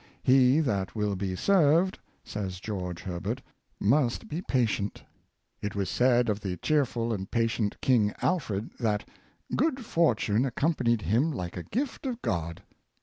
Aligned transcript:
"He 0.33 0.61
that 0.61 0.95
will 0.95 1.15
be 1.15 1.35
served," 1.35 1.99
says 2.23 2.59
George 2.59 3.01
Herbert, 3.03 3.43
"must 3.79 4.27
be 4.27 4.41
patient." 4.41 5.03
It 5.61 5.75
was 5.75 5.91
said 5.91 6.27
of 6.27 6.39
the 6.39 6.57
cheerful 6.57 7.13
and 7.13 7.29
patient 7.29 7.79
King 7.81 8.11
Alfred, 8.19 8.71
that" 8.79 9.07
good 9.55 9.85
fortune 9.85 10.43
accompanied 10.43 11.03
him 11.03 11.31
like 11.31 11.55
a 11.55 11.61
gift 11.61 12.07
of 12.07 12.19
God." 12.23 12.63